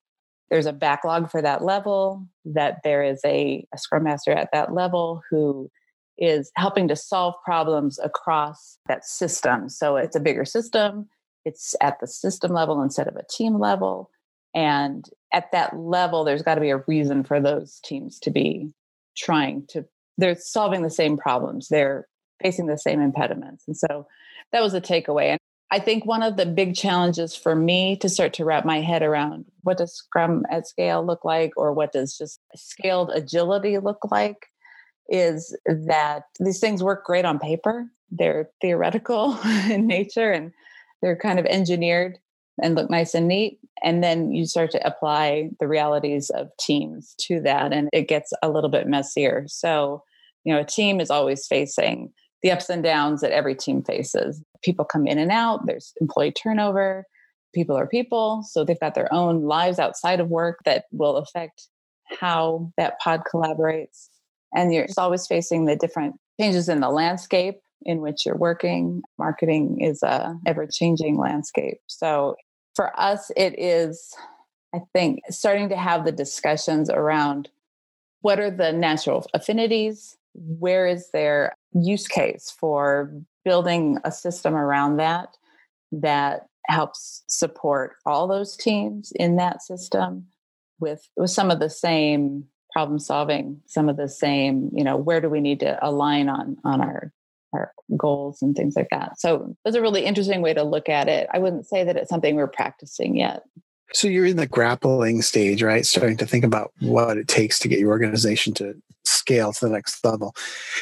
there's 0.50 0.65
a 0.65 0.74
backlog 0.74 1.32
for 1.32 1.41
that 1.41 1.63
level, 1.63 2.27
that 2.44 2.79
there 2.84 3.03
is 3.03 3.22
a, 3.25 3.65
a 3.74 3.77
scrum 3.77 4.03
master 4.03 4.34
at 4.34 4.50
that 4.51 4.74
level 4.74 5.22
who 5.29 5.72
is 6.19 6.51
helping 6.55 6.88
to 6.89 6.95
solve 6.95 7.33
problems 7.43 7.97
across 7.99 8.77
that 8.88 9.05
system. 9.05 9.69
So 9.69 9.95
it's 9.95 10.15
a 10.15 10.19
bigger 10.19 10.45
system, 10.45 11.07
it's 11.45 11.75
at 11.81 11.99
the 11.99 12.07
system 12.07 12.51
level 12.51 12.81
instead 12.81 13.07
of 13.07 13.15
a 13.15 13.25
team 13.29 13.57
level. 13.57 14.11
And 14.53 15.05
at 15.31 15.51
that 15.51 15.77
level, 15.77 16.23
there's 16.23 16.41
got 16.41 16.55
to 16.55 16.61
be 16.61 16.71
a 16.71 16.83
reason 16.88 17.23
for 17.23 17.39
those 17.39 17.79
teams 17.83 18.19
to 18.19 18.31
be 18.31 18.73
trying 19.15 19.65
to, 19.69 19.85
they're 20.17 20.35
solving 20.35 20.81
the 20.81 20.89
same 20.89 21.17
problems, 21.17 21.69
they're 21.69 22.07
facing 22.41 22.65
the 22.65 22.77
same 22.77 22.99
impediments. 22.99 23.63
And 23.67 23.77
so 23.77 24.07
that 24.51 24.61
was 24.61 24.73
a 24.73 24.81
takeaway. 24.81 25.27
And 25.27 25.39
I 25.71 25.79
think 25.79 26.05
one 26.05 26.23
of 26.23 26.35
the 26.35 26.47
big 26.47 26.75
challenges 26.75 27.35
for 27.35 27.55
me 27.55 27.95
to 27.97 28.09
start 28.09 28.33
to 28.33 28.45
wrap 28.45 28.65
my 28.65 28.81
head 28.81 29.03
around 29.03 29.45
what 29.61 29.77
does 29.77 29.93
Scrum 29.93 30.45
at 30.49 30.67
scale 30.67 31.05
look 31.05 31.23
like, 31.23 31.51
or 31.57 31.73
what 31.73 31.91
does 31.93 32.17
just 32.17 32.39
scaled 32.55 33.11
agility 33.13 33.77
look 33.77 33.99
like, 34.09 34.47
is 35.10 35.56
that 35.66 36.24
these 36.39 36.60
things 36.60 36.84
work 36.84 37.06
great 37.06 37.25
on 37.25 37.39
paper. 37.39 37.86
They're 38.12 38.50
theoretical 38.62 39.38
in 39.70 39.88
nature 39.88 40.32
and 40.32 40.51
they're 41.01 41.18
kind 41.18 41.39
of 41.39 41.46
engineered 41.46 42.18
and 42.62 42.75
look 42.75 42.89
nice 42.89 43.13
and 43.13 43.28
neat. 43.28 43.60
And 43.84 44.04
then 44.04 44.32
you 44.32 44.46
start 44.46 44.72
to 44.72 44.88
apply 44.88 45.50
the 45.60 45.68
realities 45.68 46.30
of 46.30 46.50
teams 46.60 47.16
to 47.22 47.39
that, 47.42 47.72
and 47.72 47.89
it 47.94 48.08
gets 48.08 48.34
a 48.44 48.50
little 48.50 48.70
bit 48.70 48.88
messier. 48.88 49.46
So, 49.48 50.04
you 50.44 50.54
know, 50.54 50.60
a 50.60 50.66
team 50.66 51.00
is 51.00 51.10
always 51.10 51.48
facing 51.48 52.12
the 52.42 52.51
ups 52.51 52.70
and 52.70 52.84
downs 52.84 53.22
that 53.22 53.32
every 53.32 53.56
team 53.56 53.84
faces. 53.84 54.44
People 54.63 54.86
come 54.86 55.08
in 55.08 55.18
and 55.18 55.32
out, 55.32 55.66
there's 55.66 55.94
employee 56.01 56.32
turnover, 56.32 57.06
people 57.54 57.75
are 57.78 57.88
people. 57.88 58.44
So 58.44 58.63
they've 58.63 58.80
got 58.80 58.96
their 58.96 59.12
own 59.13 59.44
lives 59.44 59.80
outside 59.80 60.20
of 60.20 60.30
work 60.30 60.60
that 60.66 60.86
will 60.92 61.18
affect 61.18 61.68
how 62.20 62.72
that 62.78 63.00
pod 63.00 63.24
collaborates. 63.32 64.10
And 64.56 64.74
you're 64.74 64.86
mm-hmm. 64.86 65.00
always 65.00 65.27
facing 65.27 65.65
the 65.65 65.75
different 65.75 66.15
changes 66.39 66.70
in 66.70 66.79
the 66.79 66.89
landscape 66.89 67.60
in 67.84 68.01
which 68.01 68.25
you're 68.25 68.38
working. 68.38 69.01
Marketing 69.18 69.79
is 69.82 70.03
a 70.03 70.38
ever 70.46 70.68
changing 70.68 71.18
landscape. 71.18 71.79
So 71.88 72.36
for 72.75 72.98
us, 73.00 73.32
it 73.36 73.58
is, 73.58 74.13
I 74.74 74.79
think, 74.94 75.22
starting 75.29 75.70
to 75.70 75.77
have 75.77 76.06
the 76.06 76.12
discussions 76.12 76.89
around 76.89 77.50
what 78.22 78.39
are 78.39 78.51
the 78.51 78.74
natural 78.74 79.25
affinities? 79.34 80.18
Where 80.34 80.88
is 80.88 81.10
there 81.12 81.53
use 81.74 82.08
case 82.08 82.53
for 82.58 83.12
building 83.46 83.98
a 84.03 84.12
system 84.12 84.56
around 84.56 84.98
that 84.98 85.38
that 85.91 86.48
helps 86.68 87.24
support 87.27 87.96
all 88.06 88.27
those 88.27 88.56
teams 88.56 89.12
in 89.15 89.38
that 89.38 89.62
system 89.62 90.27
with, 90.79 91.10
with 91.18 91.32
some 91.32 91.50
of 91.50 91.60
the 91.60 91.70
same 91.70 92.46
problem 92.71 92.99
solving 92.99 93.61
some 93.65 93.89
of 93.89 93.97
the 93.97 94.09
same 94.09 94.69
you 94.73 94.83
know 94.83 94.97
where 94.97 95.21
do 95.21 95.29
we 95.29 95.41
need 95.41 95.59
to 95.59 95.77
align 95.85 96.29
on 96.29 96.57
on 96.63 96.81
our 96.81 97.11
our 97.53 97.71
goals 97.97 98.41
and 98.41 98.55
things 98.55 98.75
like 98.75 98.88
that 98.91 99.19
so 99.19 99.55
was 99.65 99.75
a 99.75 99.81
really 99.81 100.05
interesting 100.05 100.41
way 100.41 100.53
to 100.53 100.63
look 100.63 100.89
at 100.89 101.07
it 101.07 101.27
i 101.33 101.39
wouldn't 101.39 101.67
say 101.67 101.83
that 101.83 101.95
it's 101.95 102.09
something 102.09 102.35
we're 102.35 102.47
practicing 102.47 103.15
yet 103.15 103.41
so 103.93 104.07
you're 104.07 104.25
in 104.25 104.38
the 104.38 104.47
grappling 104.47 105.21
stage, 105.21 105.63
right? 105.63 105.85
Starting 105.85 106.17
to 106.17 106.25
think 106.25 106.43
about 106.43 106.71
what 106.79 107.17
it 107.17 107.27
takes 107.27 107.57
to 107.59 107.67
get 107.67 107.79
your 107.79 107.89
organization 107.89 108.53
to 108.55 108.75
scale 109.03 109.51
to 109.53 109.65
the 109.65 109.71
next 109.71 110.03
level. 110.05 110.35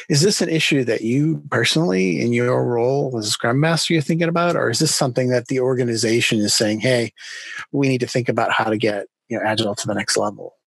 Is 0.08 0.20
this 0.20 0.42
an 0.42 0.48
issue 0.48 0.84
that 0.84 1.00
you 1.00 1.42
personally, 1.50 2.20
in 2.20 2.32
your 2.32 2.64
role 2.64 3.16
as 3.18 3.26
a 3.26 3.30
Scrum 3.30 3.60
Master, 3.60 3.94
you're 3.94 4.02
thinking 4.02 4.28
about, 4.28 4.56
or 4.56 4.68
is 4.68 4.78
this 4.78 4.94
something 4.94 5.30
that 5.30 5.46
the 5.46 5.60
organization 5.60 6.40
is 6.40 6.54
saying, 6.54 6.80
"Hey, 6.80 7.12
we 7.72 7.88
need 7.88 8.00
to 8.00 8.06
think 8.06 8.28
about 8.28 8.52
how 8.52 8.64
to 8.64 8.76
get 8.76 9.06
you 9.28 9.38
know 9.38 9.44
agile 9.44 9.74
to 9.74 9.86
the 9.86 9.94
next 9.94 10.16
level"? 10.16 10.57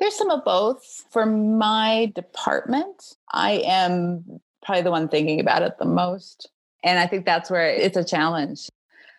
There's 0.00 0.16
some 0.16 0.30
of 0.30 0.44
both. 0.44 1.04
For 1.10 1.26
my 1.26 2.12
department, 2.14 3.16
I 3.32 3.62
am 3.64 4.40
probably 4.62 4.82
the 4.82 4.90
one 4.90 5.08
thinking 5.08 5.40
about 5.40 5.62
it 5.62 5.78
the 5.78 5.84
most. 5.84 6.50
And 6.84 6.98
I 6.98 7.06
think 7.06 7.24
that's 7.24 7.50
where 7.50 7.68
it's 7.68 7.96
a 7.96 8.04
challenge. 8.04 8.68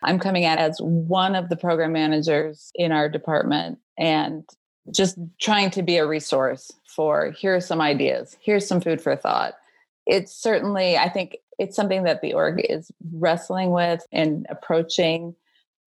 I'm 0.02 0.18
coming 0.18 0.44
at 0.44 0.58
as 0.58 0.78
one 0.80 1.34
of 1.34 1.48
the 1.48 1.56
program 1.56 1.92
managers 1.92 2.72
in 2.74 2.92
our 2.92 3.08
department 3.08 3.78
and 3.98 4.44
just 4.94 5.18
trying 5.40 5.70
to 5.70 5.82
be 5.82 5.98
a 5.98 6.06
resource 6.06 6.70
for 6.86 7.30
here 7.32 7.54
are 7.54 7.60
some 7.60 7.80
ideas, 7.80 8.36
here's 8.40 8.66
some 8.66 8.80
food 8.80 9.00
for 9.00 9.14
thought. 9.14 9.54
It's 10.06 10.34
certainly, 10.34 10.96
I 10.96 11.08
think 11.08 11.36
it's 11.58 11.76
something 11.76 12.04
that 12.04 12.22
the 12.22 12.32
org 12.32 12.64
is 12.68 12.90
wrestling 13.12 13.70
with 13.70 14.04
and 14.10 14.46
approaching, 14.48 15.34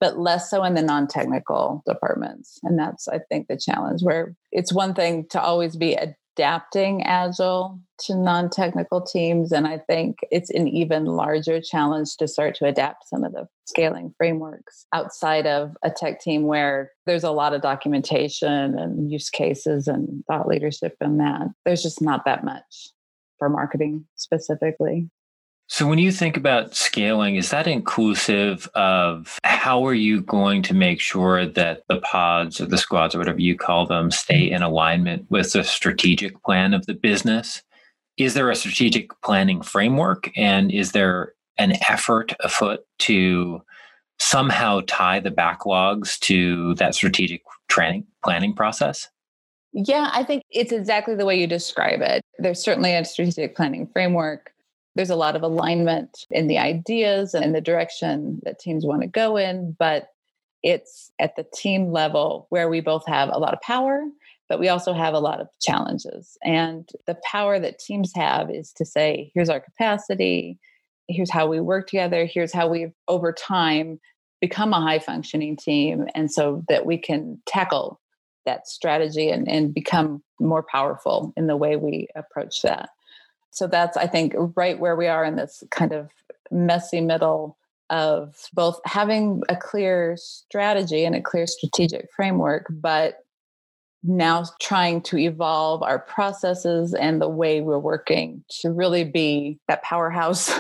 but 0.04 0.20
less 0.20 0.50
so 0.50 0.66
in 0.66 0.74
the 0.74 0.82
non 0.82 1.08
technical 1.08 1.82
departments. 1.88 2.60
And 2.64 2.78
that's, 2.78 3.08
I 3.08 3.20
think, 3.20 3.48
the 3.48 3.56
challenge 3.56 4.02
where 4.04 4.36
it's 4.52 4.74
one 4.74 4.94
thing 4.94 5.26
to 5.30 5.42
always 5.42 5.78
be 5.78 5.96
adapting 5.96 7.04
agile 7.04 7.80
to 8.00 8.14
non-technical 8.14 9.02
teams. 9.02 9.54
And 9.54 9.66
i 9.66 9.78
think 9.78 10.18
it's 10.30 10.50
an 10.50 10.68
even 10.68 11.06
larger 11.06 11.62
challenge 11.62 12.18
to 12.18 12.28
start 12.28 12.56
to 12.56 12.66
adapt 12.66 13.08
some 13.08 13.24
of 13.24 13.32
the 13.32 13.48
scaling 13.66 14.14
frameworks 14.18 14.88
outside 14.92 15.48
of 15.48 15.78
a 15.84 15.90
tech 15.90 16.20
team 16.20 16.48
where 16.48 16.92
there's 17.06 17.24
a 17.24 17.32
lot 17.32 17.54
of 17.54 17.62
documentation 17.62 18.78
and 18.78 19.10
use 19.10 19.30
cases 19.30 19.88
and 19.88 20.26
thought 20.28 20.50
leadership 20.50 20.98
in 21.00 21.18
that. 21.20 21.48
There's 21.66 21.84
just 21.84 22.02
not 22.02 22.26
that 22.26 22.44
much 22.44 22.90
for 23.40 23.48
marketing 23.48 24.06
specifically 24.16 25.10
so 25.68 25.88
when 25.88 25.98
you 25.98 26.12
think 26.12 26.38
about 26.38 26.76
scaling, 26.76 27.36
is 27.36 27.50
that 27.50 27.68
inclusive 27.68 28.68
of 28.76 29.40
how 29.44 29.86
are 29.86 29.94
you 29.94 30.22
going 30.22 30.62
to 30.64 30.74
make 30.74 31.00
sure 31.00 31.46
that 31.46 31.84
the 31.88 32.00
pods 32.02 32.60
or 32.60 32.66
the 32.66 32.78
squads 32.78 33.16
or 33.16 33.20
whatever 33.20 33.40
you 33.40 33.58
call 33.58 33.86
them 33.86 34.12
stay 34.12 34.52
in 34.52 34.62
alignment 34.62 35.26
with 35.30 35.54
the 35.54 35.64
strategic 35.64 36.42
plan 36.44 36.74
of 36.74 36.86
the 36.86 36.94
business? 36.94 37.64
Is 38.18 38.34
there 38.34 38.52
a 38.52 38.56
strategic 38.56 39.10
planning 39.22 39.62
framework 39.62 40.30
and 40.38 40.72
is 40.72 40.92
there 40.92 41.34
an 41.58 41.74
effort 41.90 42.36
afoot 42.42 42.86
to 43.00 43.62
somehow 44.20 44.82
tie 44.86 45.20
the 45.20 45.32
backlogs 45.32 46.20
to 46.20 46.76
that 46.76 46.94
strategic 46.94 47.42
training 47.68 48.06
planning 48.24 48.54
process? 48.54 49.10
Yeah, 49.74 50.12
I 50.14 50.24
think 50.24 50.44
it's 50.52 50.72
exactly 50.72 51.16
the 51.16 51.26
way 51.26 51.40
you 51.40 51.48
describe 51.48 52.02
it. 52.02 52.22
There's 52.38 52.64
certainly 52.64 52.94
a 52.94 53.04
strategic 53.06 53.56
planning 53.56 53.88
framework. 53.92 54.53
There's 54.96 55.10
a 55.10 55.16
lot 55.16 55.36
of 55.36 55.44
alignment 55.44 56.26
in 56.30 56.48
the 56.48 56.60
ideas 56.60 57.34
and 57.34 57.44
in 57.44 57.52
the 57.52 57.62
direction 57.62 58.42
that 58.44 58.60
teams 58.60 58.86
want 58.86 59.02
to 59.02 59.08
go 59.08 59.38
in, 59.38 59.76
but 59.78 60.10
it's 60.62 61.12
at 61.20 61.36
the 61.36 61.46
team 61.54 61.92
level 61.92 62.48
where 62.50 62.70
we 62.70 62.80
both 62.80 63.06
have 63.08 63.30
a 63.32 63.40
lot 63.40 63.54
of 63.54 63.62
power, 63.62 64.04
but 64.48 64.60
we 64.60 64.70
also 64.70 64.94
have 64.94 65.14
a 65.14 65.20
lot 65.20 65.42
of 65.42 65.48
challenges. 65.62 66.38
And 66.44 66.88
the 67.06 67.18
power 67.30 67.60
that 67.60 67.80
teams 67.80 68.14
have 68.16 68.50
is 68.50 68.72
to 68.74 68.86
say, 68.86 69.32
here's 69.34 69.50
our 69.50 69.60
capacity, 69.60 70.58
here's 71.08 71.32
how 71.32 71.48
we 71.48 71.60
work 71.60 71.88
together, 71.88 72.26
here's 72.26 72.54
how 72.54 72.68
we've 72.68 72.94
over 73.08 73.34
time 73.34 74.00
become 74.40 74.74
a 74.74 74.82
high 74.82 75.00
functioning 75.00 75.56
team. 75.56 76.06
And 76.16 76.32
so 76.32 76.64
that 76.68 76.86
we 76.86 76.98
can 76.98 77.42
tackle 77.46 78.00
that 78.46 78.68
strategy 78.68 79.30
and, 79.30 79.48
and 79.48 79.74
become 79.74 80.22
more 80.40 80.64
powerful 80.64 81.34
in 81.38 81.48
the 81.48 81.56
way 81.56 81.78
we 81.78 82.08
approach 82.16 82.62
that. 82.62 82.90
So 83.54 83.68
that's, 83.68 83.96
I 83.96 84.08
think, 84.08 84.34
right 84.56 84.80
where 84.80 84.96
we 84.96 85.08
are 85.08 85.24
in 85.24 85.36
this 85.36 85.64
kind 85.72 85.94
of 85.94 86.10
messy 86.52 87.02
middle 87.02 87.58
of 87.90 88.50
both 88.54 88.80
having 88.86 89.44
a 89.50 89.56
clear 89.56 90.18
strategy 90.18 91.06
and 91.06 91.16
a 91.16 91.22
clear 91.22 91.46
strategic 91.46 92.08
framework, 92.16 92.66
but 92.70 93.20
now 94.04 94.44
trying 94.60 95.02
to 95.02 95.18
evolve 95.18 95.84
our 95.84 96.00
processes 96.00 96.94
and 96.94 97.22
the 97.22 97.30
way 97.30 97.62
we're 97.62 97.80
working 97.80 98.44
to 98.50 98.72
really 98.72 99.04
be 99.04 99.60
that 99.68 99.84
powerhouse 99.84 100.52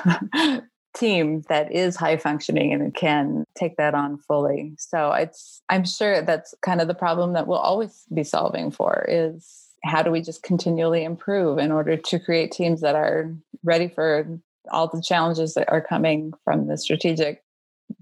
team 0.96 1.42
that 1.50 1.72
is 1.72 1.96
high 1.96 2.16
functioning 2.16 2.72
and 2.72 2.94
can 2.94 3.44
take 3.56 3.76
that 3.78 3.96
on 3.96 4.18
fully. 4.18 4.74
So 4.78 5.12
it's 5.12 5.62
I'm 5.70 5.86
sure 5.86 6.22
that's 6.22 6.54
kind 6.62 6.80
of 6.80 6.88
the 6.88 6.94
problem 6.94 7.34
that 7.34 7.48
we'll 7.48 7.58
always 7.58 8.06
be 8.14 8.24
solving 8.24 8.70
for 8.72 9.06
is 9.10 9.73
how 9.84 10.02
do 10.02 10.12
we 10.12 10.22
just 10.22 10.44
continually 10.44 11.04
improve 11.04 11.58
in 11.58 11.72
order 11.72 11.98
to 11.98 12.20
create 12.20 12.52
teams 12.52 12.82
that 12.82 12.96
are 12.96 13.34
ready 13.64 13.88
for 13.88 14.40
all 14.72 14.88
the 14.88 15.02
challenges 15.02 15.54
that 15.56 15.70
are 15.70 15.82
coming 15.82 16.34
from 16.44 16.68
the 16.68 16.78
strategic 16.78 17.44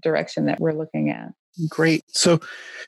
direction 0.02 0.46
that 0.46 0.60
we're 0.60 0.72
looking 0.72 1.10
at. 1.10 1.32
Great. 1.68 2.04
So, 2.08 2.40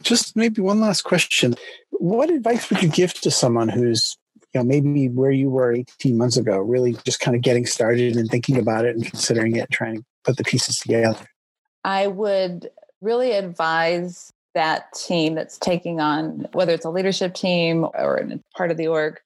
just 0.02 0.36
maybe 0.36 0.62
one 0.62 0.80
last 0.80 1.02
question. 1.02 1.54
What 1.90 2.30
advice 2.30 2.70
would 2.70 2.82
you 2.82 2.88
give 2.88 3.14
to 3.14 3.30
someone 3.30 3.68
who's, 3.68 4.16
you 4.54 4.60
know, 4.60 4.64
maybe 4.64 5.08
where 5.08 5.30
you 5.30 5.50
were 5.50 5.72
18 5.72 6.16
months 6.16 6.36
ago, 6.36 6.58
really 6.58 6.96
just 7.04 7.20
kind 7.20 7.36
of 7.36 7.42
getting 7.42 7.66
started 7.66 8.16
and 8.16 8.30
thinking 8.30 8.58
about 8.58 8.84
it 8.84 8.96
and 8.96 9.04
considering 9.04 9.56
it, 9.56 9.70
trying 9.70 9.98
to 9.98 10.04
put 10.24 10.36
the 10.36 10.44
pieces 10.44 10.78
together? 10.78 11.28
I 11.84 12.06
would 12.06 12.70
really 13.02 13.32
advise 13.32 14.32
that 14.54 14.92
team 14.92 15.34
that's 15.34 15.58
taking 15.58 16.00
on, 16.00 16.46
whether 16.52 16.72
it's 16.72 16.84
a 16.84 16.90
leadership 16.90 17.34
team 17.34 17.84
or 17.94 18.20
part 18.56 18.70
of 18.70 18.76
the 18.76 18.86
org, 18.86 19.18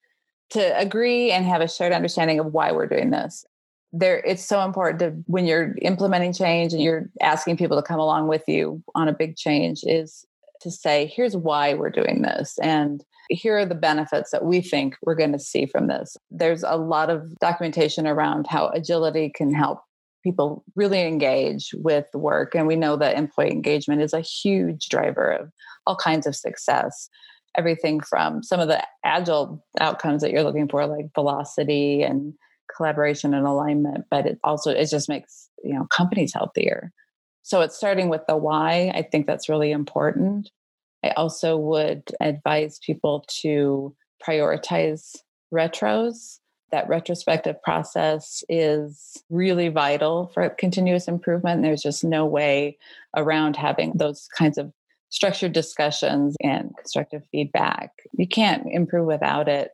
to 0.51 0.79
agree 0.79 1.31
and 1.31 1.45
have 1.45 1.61
a 1.61 1.69
shared 1.69 1.93
understanding 1.93 2.39
of 2.39 2.53
why 2.53 2.73
we're 2.73 2.87
doing 2.87 3.11
this. 3.11 3.45
There 3.93 4.19
it's 4.19 4.45
so 4.45 4.63
important 4.63 4.99
to 5.01 5.11
when 5.27 5.47
you're 5.47 5.75
implementing 5.81 6.33
change 6.33 6.73
and 6.73 6.83
you're 6.83 7.09
asking 7.21 7.57
people 7.57 7.77
to 7.77 7.87
come 7.87 8.01
along 8.01 8.29
with 8.29 8.43
you 8.47 8.83
on 8.95 9.09
a 9.09 9.15
big 9.15 9.37
change 9.37 9.81
is 9.85 10.27
to 10.61 10.71
say 10.71 11.07
here's 11.07 11.37
why 11.37 11.73
we're 11.75 11.89
doing 11.89 12.23
this 12.23 12.59
and 12.59 13.05
here 13.31 13.59
are 13.59 13.67
the 13.67 13.75
benefits 13.75 14.31
that 14.31 14.45
we 14.45 14.61
think 14.61 14.97
we're 15.03 15.15
going 15.15 15.33
to 15.33 15.39
see 15.39 15.67
from 15.67 15.87
this. 15.87 16.17
There's 16.31 16.63
a 16.63 16.77
lot 16.77 17.11
of 17.11 17.39
documentation 17.39 18.07
around 18.07 18.47
how 18.47 18.69
agility 18.69 19.31
can 19.35 19.53
help 19.53 19.81
people 20.23 20.65
really 20.75 21.03
engage 21.03 21.71
with 21.75 22.07
work 22.15 22.55
and 22.55 22.67
we 22.67 22.77
know 22.77 22.97
that 22.97 23.17
employee 23.17 23.51
engagement 23.51 24.03
is 24.03 24.13
a 24.13 24.21
huge 24.21 24.89
driver 24.89 25.31
of 25.31 25.51
all 25.87 25.97
kinds 25.97 26.27
of 26.27 26.37
success 26.37 27.09
everything 27.57 28.01
from 28.01 28.43
some 28.43 28.61
of 28.61 28.69
the 28.69 28.83
agile 29.05 29.65
outcomes 29.81 30.23
that 30.23 30.31
you're 30.31 30.45
looking 30.45 30.69
for 30.69 30.87
like 30.87 31.07
velocity 31.15 32.03
and 32.03 32.35
collaboration 32.75 33.35
and 33.35 33.47
alignment, 33.47 34.05
but 34.11 34.27
it 34.27 34.39
also 34.45 34.71
it 34.71 34.87
just 34.87 35.09
makes 35.09 35.49
you 35.65 35.75
know 35.75 35.87
companies 35.87 36.33
healthier. 36.33 36.93
So 37.43 37.61
it's 37.63 37.77
starting 37.77 38.09
with 38.09 38.23
the 38.29 38.37
why. 38.37 38.93
I 38.95 39.03
think 39.03 39.27
that's 39.27 39.49
really 39.49 39.73
important. 39.73 40.51
I 41.05 41.11
also 41.11 41.57
would 41.57 42.03
advise 42.21 42.79
people 42.85 43.25
to 43.43 43.95
prioritize 44.25 45.17
retros. 45.53 46.39
That 46.71 46.89
retrospective 46.89 47.63
process 47.63 48.45
is 48.49 49.23
really 49.31 49.69
vital 49.69 50.31
for 50.35 50.49
continuous 50.51 51.09
improvement. 51.09 51.63
There's 51.63 51.83
just 51.83 52.05
no 52.05 52.27
way 52.27 52.79
around 53.17 53.57
having 53.57 53.93
those 53.95 54.29
kinds 54.37 54.59
of 54.59 54.73
structured 55.11 55.53
discussions 55.53 56.37
and 56.43 56.73
constructive 56.77 57.23
feedback. 57.33 57.93
You 58.13 58.29
can't 58.29 58.67
improve 58.71 59.07
without 59.07 59.49
it. 59.49 59.71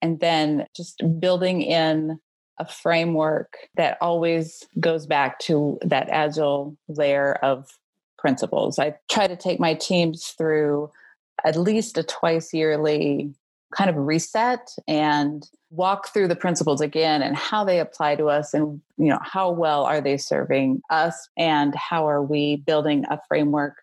And 0.00 0.20
then 0.20 0.66
just 0.74 1.02
building 1.20 1.62
in 1.62 2.18
a 2.58 2.66
framework 2.66 3.56
that 3.76 3.98
always 4.00 4.64
goes 4.80 5.06
back 5.06 5.38
to 5.40 5.78
that 5.82 6.08
agile 6.10 6.76
layer 6.88 7.34
of 7.42 7.78
principles. 8.18 8.78
I 8.78 8.94
try 9.10 9.26
to 9.26 9.36
take 9.36 9.60
my 9.60 9.74
teams 9.74 10.28
through 10.38 10.90
at 11.44 11.56
least 11.56 11.98
a 11.98 12.02
twice 12.02 12.54
yearly 12.54 13.34
kind 13.76 13.90
of 13.90 13.96
reset 13.96 14.70
and 14.86 15.48
walk 15.70 16.12
through 16.12 16.28
the 16.28 16.36
principles 16.36 16.80
again 16.80 17.22
and 17.22 17.36
how 17.36 17.64
they 17.64 17.80
apply 17.80 18.14
to 18.14 18.26
us 18.26 18.52
and 18.52 18.80
you 18.98 19.06
know 19.06 19.18
how 19.22 19.50
well 19.50 19.84
are 19.84 20.00
they 20.00 20.16
serving 20.16 20.80
us 20.90 21.28
and 21.36 21.74
how 21.74 22.06
are 22.06 22.22
we 22.22 22.56
building 22.56 23.04
a 23.10 23.18
framework 23.26 23.76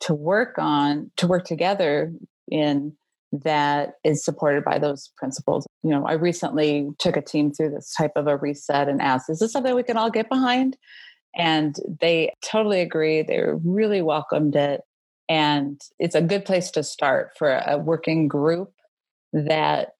to 0.00 0.14
work 0.14 0.54
on 0.58 1.10
to 1.16 1.26
work 1.26 1.44
together 1.44 2.12
in 2.50 2.92
that 3.32 3.94
is 4.04 4.24
supported 4.24 4.64
by 4.64 4.78
those 4.78 5.10
principles. 5.16 5.66
You 5.82 5.90
know, 5.90 6.06
I 6.06 6.12
recently 6.12 6.88
took 6.98 7.16
a 7.16 7.22
team 7.22 7.52
through 7.52 7.70
this 7.70 7.92
type 7.92 8.12
of 8.16 8.26
a 8.26 8.36
reset 8.36 8.88
and 8.88 9.02
asked, 9.02 9.30
is 9.30 9.40
this 9.40 9.52
something 9.52 9.74
we 9.74 9.82
can 9.82 9.96
all 9.96 10.10
get 10.10 10.28
behind? 10.28 10.76
And 11.36 11.76
they 12.00 12.32
totally 12.42 12.80
agreed. 12.80 13.28
They 13.28 13.42
really 13.64 14.00
welcomed 14.00 14.56
it. 14.56 14.82
And 15.28 15.80
it's 15.98 16.14
a 16.14 16.22
good 16.22 16.44
place 16.44 16.70
to 16.72 16.82
start 16.82 17.32
for 17.36 17.60
a 17.66 17.76
working 17.76 18.28
group 18.28 18.72
that 19.32 19.90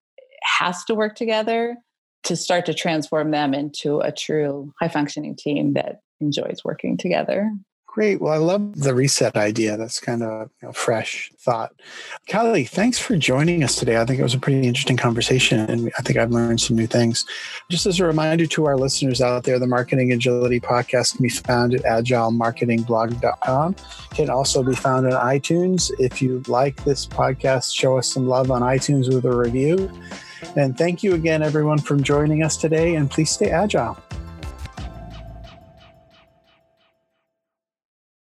has 0.59 0.85
to 0.85 0.95
work 0.95 1.15
together 1.15 1.77
to 2.25 2.37
start 2.37 2.67
to 2.67 2.75
transform 2.75 3.31
them 3.31 3.55
into 3.55 4.01
a 4.01 4.13
true 4.13 4.73
high 4.81 4.89
functioning 4.89 5.37
team 5.37 5.75
that 5.75 6.01
enjoys 6.21 6.63
working 6.65 6.97
together. 6.97 7.51
Great. 7.97 8.21
Well, 8.21 8.35
I 8.35 8.37
love 8.37 8.79
the 8.79 8.95
reset 8.95 9.37
idea. 9.37 9.79
That's 9.79 10.01
kind 10.01 10.23
of 10.23 10.51
you 10.61 10.69
know, 10.69 10.73
fresh 10.73 11.33
thought. 11.39 11.73
Callie, 12.31 12.67
thanks 12.67 12.99
for 12.99 13.17
joining 13.17 13.65
us 13.65 13.75
today. 13.75 13.99
I 13.99 14.05
think 14.05 14.21
it 14.21 14.23
was 14.23 14.35
a 14.35 14.39
pretty 14.39 14.69
interesting 14.69 14.99
conversation, 14.99 15.61
and 15.61 15.91
I 15.99 16.03
think 16.03 16.19
I've 16.19 16.31
learned 16.31 16.61
some 16.61 16.77
new 16.77 16.87
things. 16.87 17.25
Just 17.71 17.87
as 17.87 17.99
a 17.99 18.05
reminder 18.05 18.45
to 18.49 18.67
our 18.67 18.77
listeners 18.77 19.23
out 19.23 19.45
there, 19.45 19.59
the 19.59 19.67
Marketing 19.67 20.13
Agility 20.13 20.61
podcast 20.61 21.17
can 21.17 21.23
be 21.23 21.31
found 21.31 21.73
at 21.73 21.85
agilemarketingblog.com. 21.85 23.77
Can 24.11 24.29
also 24.29 24.63
be 24.63 24.75
found 24.75 25.07
on 25.07 25.13
iTunes. 25.13 25.91
If 25.99 26.21
you 26.21 26.43
like 26.49 26.85
this 26.85 27.07
podcast, 27.07 27.75
show 27.75 27.97
us 27.97 28.13
some 28.13 28.29
love 28.29 28.51
on 28.51 28.61
iTunes 28.61 29.09
with 29.09 29.25
a 29.25 29.35
review. 29.35 29.91
And 30.55 30.77
thank 30.77 31.03
you 31.03 31.15
again, 31.15 31.43
everyone, 31.43 31.79
for 31.79 31.97
joining 31.97 32.43
us 32.43 32.59
today, 32.59 32.97
and 32.97 33.11
please 33.11 33.31
stay 33.31 33.49
agile. 33.49 33.97